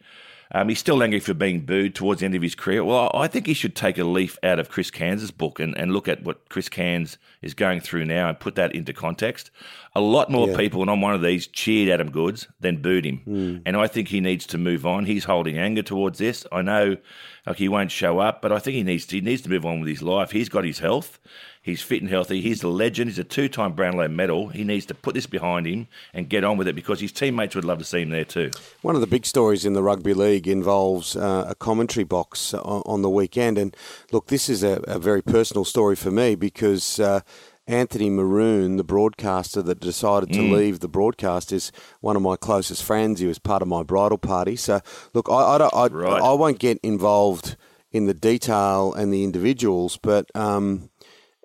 Um, 0.54 0.70
he's 0.70 0.80
still 0.80 1.04
angry 1.04 1.20
for 1.20 1.34
being 1.34 1.62
booed 1.62 1.96
towards 1.96 2.20
the 2.20 2.26
end 2.26 2.36
of 2.36 2.42
his 2.42 2.56
career. 2.56 2.84
Well, 2.84 3.12
I 3.14 3.28
think 3.28 3.48
he 3.48 3.54
should 3.54 3.76
take 3.76 3.98
a 3.98 4.04
leaf 4.04 4.38
out 4.44 4.60
of 4.60 4.70
Chris 4.70 4.90
Cairns' 4.90 5.32
book 5.32 5.60
and, 5.60 5.78
and 5.78 5.92
look 5.92 6.08
at 6.08 6.24
what 6.24 6.48
Chris 6.50 6.70
Cairns 6.70 7.18
is 7.42 7.54
going 7.54 7.82
through 7.82 8.06
now 8.06 8.30
and 8.30 8.40
put 8.40 8.56
that 8.56 8.74
into 8.74 8.94
context. 8.94 9.52
A 9.94 10.02
lot 10.02 10.30
more 10.30 10.50
yeah. 10.50 10.58
people, 10.58 10.82
and 10.82 10.90
I'm 10.90 11.02
one 11.02 11.14
of 11.14 11.22
these, 11.22 11.48
cheered 11.48 11.90
Adam 11.90 12.12
Goodes 12.12 12.48
than 12.60 12.82
booed 12.82 13.06
him. 13.06 13.22
Mm. 13.28 13.62
And 13.66 13.76
I 13.76 13.88
think 13.88 14.08
he 14.08 14.22
needs 14.22 14.46
to 14.48 14.58
move 14.58 14.86
on. 14.86 15.06
He's 15.06 15.26
holding 15.26 15.58
anger 15.58 15.82
towards 15.82 16.20
this. 16.20 16.46
I 16.52 16.62
know 16.62 16.98
like 17.46 17.58
he 17.58 17.70
won't 17.70 17.92
show 17.92 18.20
up, 18.20 18.42
but 18.42 18.52
I 18.52 18.60
think 18.60 18.76
he 18.76 18.84
needs 18.84 19.06
to, 19.08 19.16
he 19.16 19.22
needs 19.22 19.42
to 19.44 19.50
move 19.50 19.66
on 19.66 19.80
with 19.80 19.90
his 19.90 20.02
life. 20.02 20.32
He's 20.32 20.50
got 20.50 20.66
his 20.66 20.80
health. 20.80 21.20
He's 21.68 21.82
fit 21.82 22.02
and 22.02 22.10
healthy. 22.10 22.40
He's 22.40 22.64
a 22.64 22.70
legend. 22.70 23.10
He's 23.10 23.20
a 23.20 23.26
two-time 23.26 23.74
Brownlow 23.74 24.08
medal. 24.08 24.48
He 24.48 24.64
needs 24.64 24.86
to 24.86 24.94
put 24.94 25.16
this 25.16 25.26
behind 25.26 25.68
him 25.68 25.90
and 26.14 26.30
get 26.30 26.46
on 26.46 26.56
with 26.56 26.66
it 26.70 26.76
because 26.76 27.02
his 27.02 27.12
teammates 27.12 27.56
would 27.56 27.66
love 27.66 27.80
to 27.80 27.84
see 27.84 28.04
him 28.04 28.10
there 28.10 28.24
too. 28.24 28.52
One 28.84 28.96
of 28.96 29.02
the 29.02 29.08
big 29.08 29.26
stories 29.26 29.66
in 29.66 29.74
the 29.74 29.84
rugby 29.84 30.14
league 30.14 30.48
involves 30.48 31.18
uh, 31.18 31.46
a 31.46 31.56
commentary 31.56 32.06
box 32.06 32.54
on, 32.54 32.84
on, 32.86 33.02
the 33.02 33.10
weekend, 33.10 33.58
and 33.58 33.76
look, 34.14 34.28
this 34.28 34.48
is 34.48 34.64
a, 34.64 34.82
a, 34.88 34.98
very 34.98 35.22
personal 35.22 35.66
story 35.66 35.98
for 35.98 36.10
me 36.10 36.36
because. 36.36 37.02
Uh, 37.02 37.20
Anthony 37.70 38.10
Maroon, 38.10 38.78
the 38.78 38.84
broadcaster 38.86 39.62
that 39.62 39.82
decided 39.82 40.32
to 40.32 40.40
mm. 40.40 40.54
leave 40.54 40.80
the 40.80 40.88
broadcast, 40.88 41.52
is 41.52 41.74
one 42.00 42.16
of 42.16 42.22
my 42.22 42.38
closest 42.38 42.82
friends. 42.82 43.20
He 43.20 43.28
was 43.28 43.40
part 43.40 43.62
of 43.62 43.68
my 43.68 43.84
bridal 43.84 44.18
party. 44.18 44.56
So, 44.56 44.80
look, 45.14 45.28
I, 45.30 45.34
I, 45.34 45.58
I, 45.58 45.88
right. 45.88 46.22
I 46.22 46.32
won't 46.32 46.60
get 46.60 46.80
involved 46.82 47.58
in 47.92 48.06
the 48.06 48.14
detail 48.14 48.94
and 48.94 49.14
the 49.14 49.26
individuals, 49.26 49.98
but 49.98 50.34
um, 50.34 50.90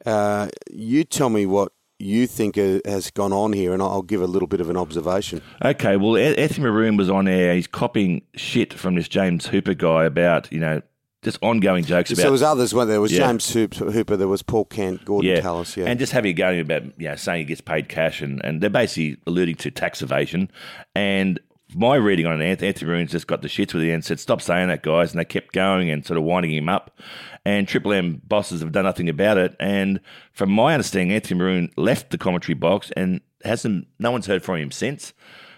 uh, 0.06 0.49
you 0.71 1.04
tell 1.04 1.30
me 1.30 1.47
what 1.47 1.73
you 1.99 2.26
think 2.26 2.56
has 2.56 3.11
gone 3.12 3.32
on 3.32 3.52
here, 3.52 3.73
and 3.73 3.80
I'll 3.80 4.02
give 4.02 4.23
a 4.23 4.26
little 4.26 4.49
bit 4.49 4.61
of 4.61 4.68
an 4.68 4.76
observation. 4.76 5.40
Okay, 5.64 5.97
well, 5.97 6.16
Anthony 6.16 6.64
Maroon 6.68 6.97
was 6.97 7.09
on 7.09 7.28
air. 7.28 7.54
He's 7.54 7.68
copying 7.68 8.23
shit 8.35 8.75
from 8.75 8.97
this 8.97 9.09
James 9.09 9.47
Hooper 9.47 9.75
guy 9.75 10.04
about, 10.04 10.52
you 10.52 10.59
know, 10.59 10.82
just 11.23 11.38
ongoing 11.40 11.85
jokes 11.85 12.11
about. 12.11 12.16
So 12.16 12.23
there 12.23 12.32
was 12.32 12.42
others, 12.42 12.75
weren't 12.75 12.88
there? 12.88 12.94
There 12.94 13.00
was 13.00 13.12
yeah. 13.12 13.28
James 13.28 13.49
Hooper, 13.52 14.16
there 14.16 14.26
was 14.26 14.42
Paul 14.42 14.64
Kent, 14.64 15.04
Gordon 15.04 15.30
yeah. 15.30 15.40
Tallis, 15.40 15.76
yeah. 15.76 15.85
And 15.85 16.00
just 16.00 16.12
having 16.12 16.30
a 16.30 16.35
going 16.35 16.59
about, 16.59 16.82
you 16.99 17.09
know, 17.09 17.14
saying 17.14 17.38
he 17.38 17.44
gets 17.44 17.61
paid 17.61 17.88
cash, 17.88 18.21
and, 18.21 18.44
and 18.44 18.61
they're 18.61 18.71
basically 18.71 19.18
alluding 19.28 19.54
to 19.56 19.71
tax 19.71 20.02
evasion. 20.02 20.50
And 20.97 21.38
my 21.75 21.97
reading 21.97 22.26
on 22.26 22.41
it, 22.41 22.62
Anthony 22.62 22.91
Maroon's 22.91 23.12
just 23.12 23.26
got 23.26 23.43
the 23.43 23.49
shits 23.49 23.75
with 23.75 23.83
it 23.83 23.91
and 23.91 24.05
said, 24.05 24.21
stop 24.21 24.41
saying 24.41 24.69
that, 24.69 24.83
guys. 24.83 25.12
And 25.12 25.21
they 25.21 25.25
kept 25.25 25.52
going 25.52 25.91
and 25.91 26.05
sort 26.05 26.19
of 26.19 26.25
winding 26.25 26.52
him 26.52 26.69
up. 26.69 26.99
And 27.45 27.67
Triple 27.67 27.93
M 27.93 28.23
bosses 28.26 28.61
have 28.61 28.73
done 28.73 28.85
nothing 28.85 29.09
about 29.09 29.38
it. 29.38 29.57
And 29.59 30.00
from 30.33 30.50
my 30.50 30.75
understanding, 30.75 31.14
Anthony 31.14 31.38
Maroon 31.38 31.71
left 31.76 32.11
the 32.11 32.19
commentary 32.19 32.55
box 32.55 32.91
and 32.97 33.21
hasn't, 33.45 33.88
no 33.99 34.11
one's 34.11 34.26
heard 34.26 34.43
from 34.43 34.57
him 34.57 34.71
since. 34.71 35.12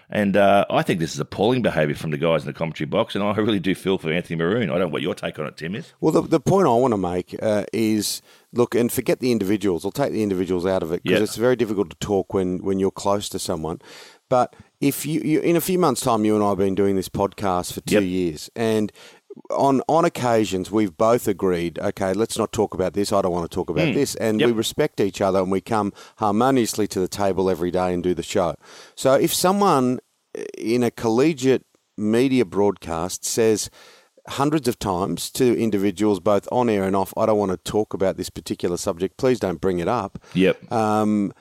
And 0.09 0.37
uh, 0.37 0.65
I 0.69 0.83
think 0.83 0.99
this 0.99 1.13
is 1.13 1.19
appalling 1.19 1.61
behaviour 1.61 1.95
from 1.95 2.11
the 2.11 2.17
guys 2.17 2.43
in 2.43 2.47
the 2.47 2.53
commentary 2.53 2.85
box, 2.85 3.15
and 3.15 3.23
I 3.23 3.35
really 3.37 3.59
do 3.59 3.73
feel 3.73 3.97
for 3.97 4.11
Anthony 4.11 4.37
Maroon. 4.37 4.69
I 4.69 4.73
don't 4.73 4.81
know 4.81 4.87
what 4.89 5.01
your 5.01 5.15
take 5.15 5.39
on 5.39 5.47
it, 5.47 5.57
Tim, 5.57 5.73
is. 5.75 5.93
Well, 5.99 6.11
the, 6.11 6.21
the 6.21 6.39
point 6.39 6.67
I 6.67 6.73
want 6.73 6.91
to 6.91 6.97
make 6.97 7.35
uh, 7.41 7.65
is 7.73 8.21
look, 8.53 8.75
and 8.75 8.91
forget 8.91 9.19
the 9.19 9.31
individuals. 9.31 9.83
I'll 9.83 9.91
take 9.91 10.11
the 10.11 10.21
individuals 10.21 10.65
out 10.65 10.83
of 10.83 10.91
it 10.91 11.01
because 11.01 11.19
yep. 11.19 11.23
it's 11.23 11.37
very 11.37 11.55
difficult 11.55 11.89
to 11.89 11.97
talk 11.97 12.33
when, 12.35 12.59
when 12.59 12.77
you're 12.77 12.91
close 12.91 13.27
to 13.29 13.39
someone. 13.39 13.81
But 14.29 14.55
if 14.81 15.05
you, 15.05 15.21
you, 15.21 15.39
in 15.41 15.55
a 15.55 15.61
few 15.61 15.79
months' 15.79 16.01
time, 16.01 16.25
you 16.25 16.35
and 16.35 16.43
I 16.43 16.49
have 16.49 16.57
been 16.57 16.75
doing 16.75 16.95
this 16.95 17.09
podcast 17.09 17.73
for 17.73 17.81
two 17.81 17.95
yep. 17.95 18.03
years, 18.03 18.49
and 18.55 18.91
on 19.51 19.81
on 19.87 20.05
occasions 20.05 20.71
we've 20.71 20.95
both 20.97 21.27
agreed 21.27 21.77
okay 21.79 22.13
let's 22.13 22.37
not 22.37 22.51
talk 22.51 22.73
about 22.73 22.93
this 22.93 23.11
i 23.11 23.21
don't 23.21 23.31
want 23.31 23.49
to 23.49 23.53
talk 23.53 23.69
about 23.69 23.87
mm. 23.87 23.93
this 23.93 24.15
and 24.15 24.39
yep. 24.39 24.47
we 24.47 24.53
respect 24.53 24.99
each 24.99 25.21
other 25.21 25.39
and 25.39 25.51
we 25.51 25.59
come 25.59 25.91
harmoniously 26.17 26.87
to 26.87 26.99
the 26.99 27.07
table 27.07 27.49
every 27.49 27.69
day 27.69 27.93
and 27.93 28.03
do 28.03 28.13
the 28.13 28.23
show 28.23 28.55
so 28.95 29.13
if 29.13 29.33
someone 29.33 29.99
in 30.57 30.83
a 30.83 30.91
collegiate 30.91 31.65
media 31.97 32.45
broadcast 32.45 33.25
says 33.25 33.69
hundreds 34.27 34.67
of 34.67 34.79
times 34.79 35.29
to 35.29 35.57
individuals 35.61 36.19
both 36.19 36.47
on 36.51 36.69
air 36.69 36.83
and 36.83 36.95
off 36.95 37.13
i 37.17 37.25
don't 37.25 37.37
want 37.37 37.51
to 37.51 37.57
talk 37.57 37.93
about 37.93 38.17
this 38.17 38.29
particular 38.29 38.77
subject 38.77 39.17
please 39.17 39.39
don't 39.39 39.61
bring 39.61 39.79
it 39.79 39.87
up 39.87 40.17
yep 40.33 40.71
um, 40.71 41.33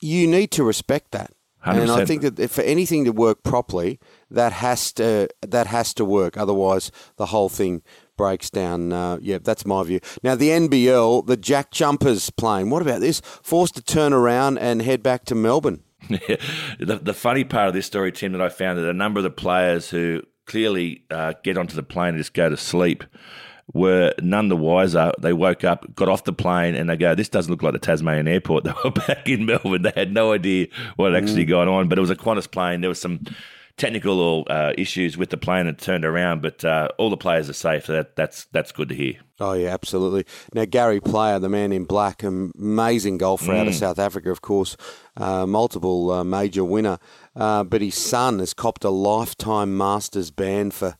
you 0.00 0.26
need 0.26 0.50
to 0.50 0.62
respect 0.62 1.10
that 1.10 1.32
100%. 1.74 1.82
And 1.82 1.90
I 1.90 2.04
think 2.04 2.22
that 2.22 2.50
for 2.50 2.62
anything 2.62 3.04
to 3.04 3.12
work 3.12 3.42
properly, 3.42 3.98
that 4.30 4.52
has 4.52 4.92
to 4.94 5.28
that 5.46 5.66
has 5.66 5.94
to 5.94 6.04
work. 6.04 6.36
Otherwise, 6.36 6.90
the 7.16 7.26
whole 7.26 7.48
thing 7.48 7.82
breaks 8.16 8.50
down. 8.50 8.92
Uh, 8.92 9.18
yeah, 9.20 9.38
that's 9.42 9.64
my 9.64 9.82
view. 9.82 10.00
Now, 10.22 10.34
the 10.34 10.50
NBL, 10.50 11.26
the 11.26 11.36
Jack 11.36 11.70
Jumpers 11.70 12.30
playing. 12.30 12.70
What 12.70 12.82
about 12.82 13.00
this? 13.00 13.20
Forced 13.20 13.76
to 13.76 13.82
turn 13.82 14.12
around 14.12 14.58
and 14.58 14.82
head 14.82 15.02
back 15.02 15.24
to 15.26 15.34
Melbourne. 15.34 15.82
the, 16.08 17.00
the 17.02 17.14
funny 17.14 17.44
part 17.44 17.68
of 17.68 17.74
this 17.74 17.86
story, 17.86 18.12
Tim, 18.12 18.32
that 18.32 18.40
I 18.40 18.48
found 18.48 18.78
that 18.78 18.88
a 18.88 18.92
number 18.92 19.18
of 19.18 19.24
the 19.24 19.30
players 19.30 19.90
who 19.90 20.22
clearly 20.46 21.04
uh, 21.10 21.34
get 21.42 21.58
onto 21.58 21.76
the 21.76 21.82
plane 21.82 22.10
and 22.10 22.18
just 22.18 22.34
go 22.34 22.48
to 22.48 22.56
sleep 22.56 23.04
were 23.72 24.14
none 24.22 24.48
the 24.48 24.56
wiser. 24.56 25.12
They 25.18 25.32
woke 25.32 25.64
up, 25.64 25.94
got 25.94 26.08
off 26.08 26.24
the 26.24 26.32
plane, 26.32 26.74
and 26.74 26.88
they 26.88 26.96
go, 26.96 27.14
"This 27.14 27.28
doesn't 27.28 27.50
look 27.50 27.62
like 27.62 27.72
the 27.72 27.78
Tasmanian 27.78 28.28
airport." 28.28 28.64
They 28.68 28.72
were 28.84 28.90
back 28.90 29.28
in 29.28 29.46
Melbourne. 29.46 29.82
They 29.82 29.92
had 29.94 30.12
no 30.12 30.32
idea 30.32 30.68
what 30.96 31.12
had 31.12 31.22
actually 31.22 31.46
mm. 31.46 31.50
gone 31.50 31.68
on, 31.68 31.88
but 31.88 31.98
it 31.98 32.00
was 32.00 32.10
a 32.10 32.16
Qantas 32.16 32.50
plane. 32.50 32.80
There 32.80 32.88
was 32.88 33.00
some 33.00 33.20
technical 33.78 34.44
uh, 34.50 34.72
issues 34.76 35.16
with 35.16 35.30
the 35.30 35.36
plane 35.36 35.66
and 35.66 35.78
turned 35.78 36.04
around, 36.04 36.42
but 36.42 36.64
uh, 36.64 36.88
all 36.98 37.08
the 37.08 37.16
players 37.16 37.48
are 37.48 37.54
safe. 37.54 37.86
So 37.86 37.94
that, 37.94 38.16
that's 38.16 38.44
that's 38.46 38.72
good 38.72 38.90
to 38.90 38.94
hear. 38.94 39.14
Oh 39.40 39.54
yeah, 39.54 39.68
absolutely. 39.68 40.26
Now 40.52 40.66
Gary 40.66 41.00
Player, 41.00 41.38
the 41.38 41.48
man 41.48 41.72
in 41.72 41.84
black, 41.84 42.22
amazing 42.22 43.18
golfer 43.18 43.52
mm. 43.52 43.58
out 43.58 43.68
of 43.68 43.74
mm. 43.74 43.78
South 43.78 43.98
Africa, 43.98 44.30
of 44.30 44.42
course, 44.42 44.76
uh, 45.16 45.46
multiple 45.46 46.10
uh, 46.10 46.24
major 46.24 46.64
winner. 46.64 46.98
Uh, 47.34 47.64
but 47.64 47.80
his 47.80 47.94
son 47.94 48.40
has 48.40 48.52
copped 48.52 48.84
a 48.84 48.90
lifetime 48.90 49.76
Masters 49.76 50.30
ban 50.30 50.70
for 50.70 50.96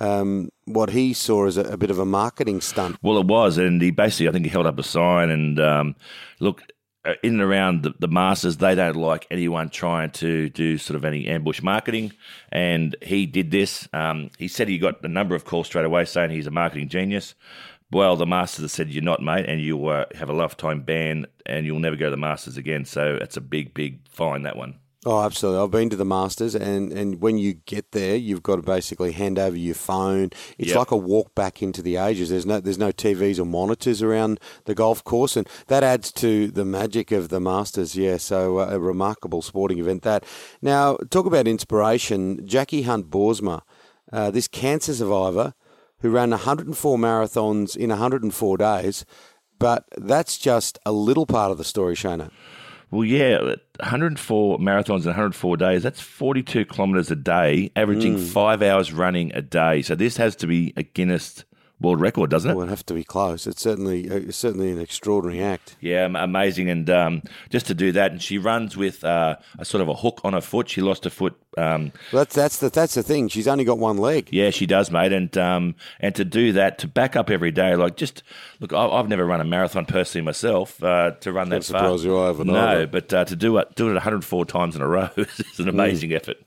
um, 0.00 0.50
what 0.64 0.90
he 0.90 1.12
saw 1.12 1.46
as 1.46 1.56
a, 1.56 1.62
a, 1.62 1.76
bit 1.76 1.90
of 1.90 1.98
a 1.98 2.04
marketing 2.04 2.60
stunt. 2.60 2.96
Well, 3.02 3.18
it 3.18 3.26
was, 3.26 3.58
and 3.58 3.80
he 3.80 3.90
basically, 3.90 4.28
I 4.28 4.32
think, 4.32 4.44
he 4.46 4.50
held 4.50 4.66
up 4.66 4.78
a 4.78 4.82
sign 4.82 5.30
and 5.30 5.60
um, 5.60 5.96
look. 6.40 6.62
Uh, 7.04 7.14
in 7.24 7.32
and 7.32 7.42
around 7.42 7.82
the, 7.82 7.92
the 7.98 8.06
Masters, 8.06 8.58
they 8.58 8.76
don't 8.76 8.94
like 8.94 9.26
anyone 9.28 9.68
trying 9.68 10.10
to 10.10 10.48
do 10.50 10.78
sort 10.78 10.94
of 10.94 11.04
any 11.04 11.26
ambush 11.26 11.60
marketing. 11.60 12.12
And 12.52 12.94
he 13.02 13.26
did 13.26 13.50
this. 13.50 13.88
Um, 13.92 14.30
he 14.38 14.46
said 14.46 14.68
he 14.68 14.78
got 14.78 15.04
a 15.04 15.08
number 15.08 15.34
of 15.34 15.44
calls 15.44 15.66
straight 15.66 15.84
away 15.84 16.04
saying 16.04 16.30
he's 16.30 16.46
a 16.46 16.52
marketing 16.52 16.88
genius. 16.88 17.34
Well, 17.92 18.14
the 18.16 18.24
Masters 18.24 18.62
have 18.62 18.70
said 18.70 18.88
you're 18.88 19.02
not, 19.02 19.20
mate, 19.20 19.46
and 19.46 19.60
you 19.60 19.84
uh, 19.88 20.04
have 20.14 20.30
a 20.30 20.32
lifetime 20.32 20.80
ban, 20.82 21.26
and 21.44 21.66
you'll 21.66 21.78
never 21.78 21.96
go 21.96 22.06
to 22.06 22.10
the 22.12 22.16
Masters 22.16 22.56
again. 22.56 22.84
So 22.84 23.18
it's 23.20 23.36
a 23.36 23.40
big, 23.40 23.74
big 23.74 24.08
fine 24.08 24.42
that 24.42 24.56
one. 24.56 24.78
Oh, 25.04 25.20
absolutely. 25.22 25.60
I've 25.60 25.70
been 25.72 25.90
to 25.90 25.96
the 25.96 26.04
Masters, 26.04 26.54
and, 26.54 26.92
and 26.92 27.20
when 27.20 27.36
you 27.36 27.54
get 27.54 27.90
there, 27.90 28.14
you've 28.14 28.44
got 28.44 28.56
to 28.56 28.62
basically 28.62 29.10
hand 29.10 29.36
over 29.36 29.56
your 29.56 29.74
phone. 29.74 30.30
It's 30.58 30.68
yep. 30.68 30.76
like 30.76 30.90
a 30.92 30.96
walk 30.96 31.34
back 31.34 31.60
into 31.60 31.82
the 31.82 31.96
ages. 31.96 32.30
There's 32.30 32.46
no 32.46 32.60
there's 32.60 32.78
no 32.78 32.92
TVs 32.92 33.40
or 33.40 33.44
monitors 33.44 34.00
around 34.00 34.38
the 34.66 34.76
golf 34.76 35.02
course, 35.02 35.36
and 35.36 35.48
that 35.66 35.82
adds 35.82 36.12
to 36.12 36.52
the 36.52 36.64
magic 36.64 37.10
of 37.10 37.30
the 37.30 37.40
Masters. 37.40 37.96
Yeah, 37.96 38.16
so 38.16 38.58
uh, 38.58 38.68
a 38.70 38.78
remarkable 38.78 39.42
sporting 39.42 39.80
event. 39.80 40.02
That 40.02 40.24
now 40.60 40.98
talk 41.10 41.26
about 41.26 41.48
inspiration. 41.48 42.46
Jackie 42.46 42.82
Hunt 42.82 43.10
Broersma, 43.10 43.62
uh, 44.12 44.30
this 44.30 44.46
cancer 44.46 44.94
survivor 44.94 45.54
who 45.98 46.10
ran 46.10 46.30
104 46.30 46.96
marathons 46.96 47.76
in 47.76 47.90
104 47.90 48.56
days, 48.56 49.04
but 49.58 49.84
that's 49.96 50.38
just 50.38 50.78
a 50.86 50.92
little 50.92 51.26
part 51.26 51.50
of 51.50 51.58
the 51.58 51.64
story, 51.64 51.96
Shana. 51.96 52.30
Well, 52.92 53.04
yeah, 53.04 53.38
104 53.38 54.58
marathons 54.58 55.00
in 55.00 55.06
104 55.06 55.56
days. 55.56 55.82
That's 55.82 56.00
42 56.00 56.66
kilometres 56.66 57.10
a 57.10 57.16
day, 57.16 57.72
averaging 57.74 58.18
mm. 58.18 58.28
five 58.28 58.60
hours 58.60 58.92
running 58.92 59.32
a 59.34 59.40
day. 59.40 59.80
So 59.80 59.94
this 59.94 60.18
has 60.18 60.36
to 60.36 60.46
be 60.46 60.74
a 60.76 60.82
Guinness 60.82 61.44
world 61.82 62.00
record, 62.00 62.30
doesn't 62.30 62.50
it? 62.50 62.54
Well, 62.54 62.66
it 62.66 62.70
have 62.70 62.86
to 62.86 62.94
be 62.94 63.04
close. 63.04 63.46
It's 63.46 63.60
certainly 63.60 64.10
uh, 64.10 64.16
it's 64.16 64.36
certainly 64.36 64.70
an 64.70 64.80
extraordinary 64.80 65.42
act. 65.42 65.76
Yeah, 65.80 66.04
amazing. 66.04 66.70
And 66.70 66.88
um, 66.88 67.22
just 67.50 67.66
to 67.66 67.74
do 67.74 67.92
that, 67.92 68.12
and 68.12 68.22
she 68.22 68.38
runs 68.38 68.76
with 68.76 69.04
uh, 69.04 69.36
a 69.58 69.64
sort 69.64 69.82
of 69.82 69.88
a 69.88 69.94
hook 69.94 70.20
on 70.24 70.32
her 70.32 70.40
foot. 70.40 70.68
She 70.68 70.80
lost 70.80 71.04
her 71.04 71.10
foot. 71.10 71.34
Um, 71.58 71.92
well, 72.12 72.22
that's 72.22 72.34
that's 72.34 72.58
the 72.58 72.70
that's 72.70 72.94
the 72.94 73.02
thing. 73.02 73.28
She's 73.28 73.48
only 73.48 73.64
got 73.64 73.78
one 73.78 73.98
leg. 73.98 74.28
Yeah, 74.32 74.50
she 74.50 74.66
does, 74.66 74.90
mate. 74.90 75.12
And 75.12 75.36
um, 75.36 75.74
and 76.00 76.14
to 76.14 76.24
do 76.24 76.52
that, 76.52 76.78
to 76.78 76.88
back 76.88 77.16
up 77.16 77.30
every 77.30 77.50
day, 77.50 77.76
like 77.76 77.96
just 77.96 78.22
look, 78.60 78.72
I've 78.72 79.08
never 79.08 79.26
run 79.26 79.40
a 79.40 79.44
marathon 79.44 79.84
personally 79.84 80.24
myself. 80.24 80.82
Uh, 80.82 81.12
to 81.20 81.32
run 81.32 81.48
that 81.50 81.64
far, 81.64 81.96
you 81.96 82.18
I 82.18 82.26
haven't. 82.28 82.46
No, 82.46 82.86
but 82.86 83.12
uh, 83.12 83.24
to 83.24 83.36
do 83.36 83.58
it 83.58 83.74
do 83.74 83.90
it 83.90 83.94
104 83.94 84.44
times 84.46 84.76
in 84.76 84.82
a 84.82 84.88
row 84.88 85.10
is 85.16 85.58
an 85.58 85.68
amazing 85.68 86.10
mm. 86.10 86.16
effort. 86.16 86.38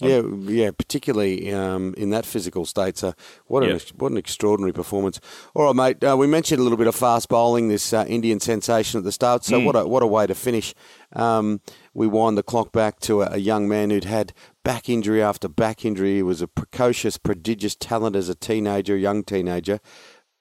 Yeah, 0.00 0.22
yeah, 0.40 0.72
particularly 0.72 1.52
um, 1.52 1.94
in 1.96 2.10
that 2.10 2.26
physical 2.26 2.66
state. 2.66 2.98
So, 2.98 3.14
what 3.46 3.62
an 3.62 3.70
yep. 3.70 3.82
what 3.94 4.10
an 4.10 4.18
extraordinary 4.18 4.72
performance! 4.72 5.20
All 5.54 5.66
right, 5.66 5.76
mate. 5.76 6.02
Uh, 6.02 6.16
we 6.16 6.26
mentioned 6.26 6.58
a 6.58 6.64
little 6.64 6.78
bit 6.78 6.88
of 6.88 6.96
fast 6.96 7.28
bowling, 7.28 7.68
this 7.68 7.92
uh, 7.92 8.04
Indian 8.08 8.40
sensation 8.40 8.98
at 8.98 9.04
the 9.04 9.12
start. 9.12 9.44
So, 9.44 9.60
mm. 9.60 9.64
what 9.64 9.76
a 9.76 9.86
what 9.86 10.02
a 10.02 10.06
way 10.08 10.26
to 10.26 10.34
finish. 10.34 10.74
Um, 11.12 11.60
we 11.92 12.08
wind 12.08 12.36
the 12.36 12.42
clock 12.42 12.72
back 12.72 12.98
to 13.00 13.22
a, 13.22 13.34
a, 13.34 13.36
young 13.36 13.68
man 13.68 13.90
who'd 13.90 14.02
had 14.02 14.32
back 14.64 14.88
injury 14.88 15.22
after 15.22 15.48
back 15.48 15.84
injury. 15.84 16.16
He 16.16 16.22
was 16.24 16.42
a 16.42 16.48
precocious, 16.48 17.16
prodigious 17.16 17.76
talent 17.76 18.16
as 18.16 18.28
a 18.28 18.34
teenager, 18.34 18.96
young 18.96 19.22
teenager. 19.22 19.78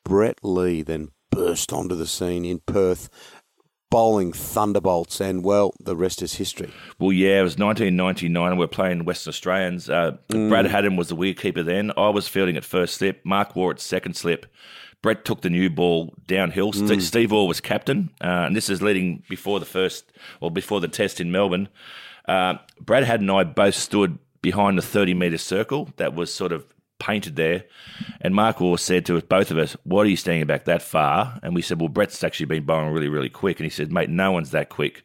Brett 0.03 0.39
Lee 0.41 0.81
then 0.81 1.09
burst 1.29 1.71
onto 1.71 1.95
the 1.95 2.07
scene 2.07 2.45
in 2.45 2.59
Perth 2.59 3.09
bowling 3.93 4.33
thunderbolts, 4.33 5.21
and 5.21 5.43
well, 5.43 5.71
the 5.79 5.95
rest 5.95 6.23
is 6.23 6.33
history. 6.33 6.71
Well, 6.97 7.11
yeah, 7.11 7.41
it 7.41 7.43
was 7.43 7.59
1999, 7.59 8.49
and 8.49 8.59
we're 8.59 8.65
playing 8.65 9.05
Western 9.05 9.29
Australians. 9.29 9.87
Uh, 9.87 10.17
mm. 10.29 10.49
Brad 10.49 10.65
Haddin 10.65 10.95
was 10.95 11.09
the 11.09 11.15
wicketkeeper 11.15 11.63
then. 11.63 11.91
I 11.95 12.09
was 12.09 12.27
fielding 12.27 12.57
at 12.57 12.65
first 12.65 12.95
slip. 12.95 13.23
Mark 13.23 13.55
Waugh 13.55 13.69
at 13.69 13.79
second 13.79 14.15
slip. 14.15 14.47
Brett 15.03 15.25
took 15.25 15.41
the 15.41 15.49
new 15.51 15.69
ball 15.69 16.15
downhill. 16.25 16.71
Mm. 16.71 17.01
Steve 17.03 17.31
Waugh 17.31 17.45
was 17.45 17.61
captain, 17.61 18.09
uh, 18.19 18.47
and 18.47 18.55
this 18.55 18.67
is 18.67 18.81
leading 18.81 19.21
before 19.29 19.59
the 19.59 19.65
first, 19.65 20.11
or 20.41 20.49
before 20.49 20.81
the 20.81 20.87
test 20.87 21.21
in 21.21 21.31
Melbourne. 21.31 21.69
Uh, 22.27 22.55
Brad 22.81 23.03
Haddin 23.03 23.29
and 23.29 23.37
I 23.37 23.43
both 23.43 23.75
stood 23.75 24.17
behind 24.41 24.75
the 24.75 24.81
30 24.81 25.13
metre 25.13 25.37
circle 25.37 25.89
that 25.97 26.15
was 26.15 26.33
sort 26.33 26.51
of 26.51 26.72
painted 27.03 27.35
there. 27.35 27.65
And 28.21 28.33
Mark 28.33 28.61
Waugh 28.61 28.77
said 28.77 29.05
to 29.05 29.17
us, 29.17 29.23
both 29.23 29.51
of 29.51 29.57
us, 29.57 29.75
What 29.83 30.05
are 30.05 30.09
you 30.09 30.15
standing 30.15 30.47
back 30.47 30.65
that 30.65 30.81
far? 30.81 31.37
And 31.43 31.53
we 31.53 31.61
said, 31.61 31.79
Well, 31.79 31.89
Brett's 31.89 32.23
actually 32.23 32.45
been 32.45 32.63
bowling 32.63 32.93
really, 32.93 33.09
really 33.09 33.29
quick. 33.29 33.59
And 33.59 33.65
he 33.65 33.69
said, 33.69 33.91
Mate, 33.91 34.09
no 34.09 34.31
one's 34.31 34.51
that 34.51 34.69
quick. 34.69 35.03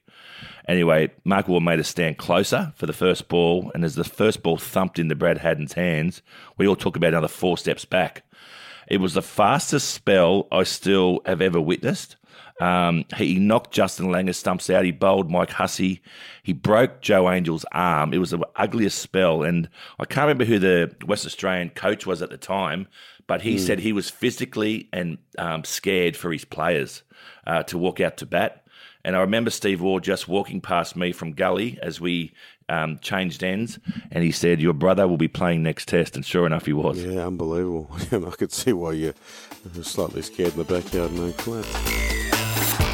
Anyway, 0.68 1.10
Mark 1.24 1.48
Waugh 1.48 1.60
made 1.60 1.80
us 1.80 1.88
stand 1.88 2.18
closer 2.18 2.72
for 2.76 2.86
the 2.86 2.92
first 2.92 3.28
ball. 3.28 3.72
And 3.74 3.84
as 3.84 3.96
the 3.96 4.04
first 4.04 4.42
ball 4.42 4.58
thumped 4.58 4.98
into 4.98 5.16
Brad 5.16 5.38
Haddin's 5.38 5.72
hands, 5.72 6.22
we 6.56 6.68
all 6.68 6.76
took 6.76 6.94
about 6.94 7.08
another 7.08 7.28
four 7.28 7.58
steps 7.58 7.84
back. 7.84 8.22
It 8.86 9.00
was 9.00 9.14
the 9.14 9.22
fastest 9.22 9.90
spell 9.90 10.46
I 10.52 10.62
still 10.62 11.20
have 11.26 11.42
ever 11.42 11.60
witnessed. 11.60 12.16
Um, 12.60 13.04
he 13.16 13.38
knocked 13.38 13.72
Justin 13.72 14.06
Langer 14.06 14.34
stumps 14.34 14.68
out. 14.68 14.84
He 14.84 14.90
bowled 14.90 15.30
Mike 15.30 15.50
Hussey. 15.50 16.02
He 16.42 16.52
broke 16.52 17.00
Jo 17.00 17.28
Angel's 17.28 17.64
arm. 17.72 18.12
It 18.12 18.18
was 18.18 18.30
the 18.30 18.40
ugliest 18.56 18.98
spell. 18.98 19.42
And 19.42 19.68
I 19.98 20.04
can't 20.04 20.26
remember 20.26 20.44
who 20.44 20.58
the 20.58 20.94
West 21.06 21.24
Australian 21.26 21.70
coach 21.70 22.06
was 22.06 22.20
at 22.20 22.30
the 22.30 22.36
time, 22.36 22.88
but 23.26 23.42
he 23.42 23.56
mm. 23.56 23.60
said 23.60 23.78
he 23.78 23.92
was 23.92 24.10
physically 24.10 24.88
and 24.92 25.18
um, 25.38 25.64
scared 25.64 26.16
for 26.16 26.32
his 26.32 26.44
players 26.44 27.02
uh, 27.46 27.62
to 27.64 27.78
walk 27.78 28.00
out 28.00 28.16
to 28.18 28.26
bat. 28.26 28.64
And 29.04 29.16
I 29.16 29.20
remember 29.20 29.50
Steve 29.50 29.80
Waugh 29.80 30.00
just 30.00 30.28
walking 30.28 30.60
past 30.60 30.96
me 30.96 31.12
from 31.12 31.32
Gully 31.32 31.78
as 31.80 32.00
we 32.00 32.32
um, 32.68 32.98
changed 32.98 33.42
ends, 33.42 33.78
and 34.10 34.22
he 34.22 34.30
said, 34.30 34.60
"Your 34.60 34.74
brother 34.74 35.08
will 35.08 35.16
be 35.16 35.28
playing 35.28 35.62
next 35.62 35.88
test." 35.88 36.16
And 36.16 36.26
sure 36.26 36.44
enough, 36.44 36.66
he 36.66 36.74
was. 36.74 37.02
Yeah, 37.02 37.26
unbelievable. 37.26 37.88
I 38.12 38.30
could 38.32 38.52
see 38.52 38.72
why 38.72 38.92
you're 38.92 39.14
slightly 39.82 40.20
scared 40.20 40.52
in 40.52 40.58
the 40.58 40.64
backyard, 40.64 41.12
no 41.12 41.32
clap. 41.32 42.07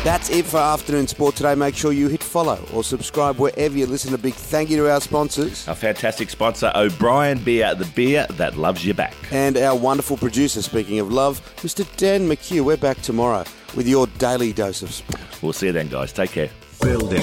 That's 0.04 0.28
it 0.28 0.44
for 0.44 0.58
Afternoon 0.58 1.06
Sport 1.06 1.34
today. 1.34 1.54
Make 1.54 1.74
sure 1.74 1.90
you 1.90 2.08
hit 2.08 2.22
follow 2.22 2.62
or 2.74 2.84
subscribe 2.84 3.38
wherever 3.38 3.74
you 3.74 3.86
listen. 3.86 4.12
A 4.12 4.18
big 4.18 4.34
thank 4.34 4.68
you 4.68 4.76
to 4.76 4.92
our 4.92 5.00
sponsors. 5.00 5.66
Our 5.66 5.74
fantastic 5.74 6.28
sponsor, 6.28 6.70
O'Brien 6.74 7.38
Beer, 7.38 7.74
the 7.74 7.86
beer 7.86 8.26
that 8.32 8.58
loves 8.58 8.84
you 8.84 8.92
back. 8.92 9.14
And 9.32 9.56
our 9.56 9.74
wonderful 9.74 10.18
producer, 10.18 10.60
speaking 10.60 11.00
of 11.00 11.10
love, 11.10 11.40
Mr. 11.62 11.86
Dan 11.96 12.28
McHugh. 12.28 12.62
We're 12.62 12.76
back 12.76 13.00
tomorrow 13.00 13.44
with 13.74 13.88
your 13.88 14.06
daily 14.18 14.52
dose 14.52 14.82
of 14.82 14.92
sport. 14.92 15.22
We'll 15.40 15.54
see 15.54 15.68
you 15.68 15.72
then, 15.72 15.88
guys. 15.88 16.12
Take 16.12 16.32
care. 16.32 16.50
Building 16.82 17.22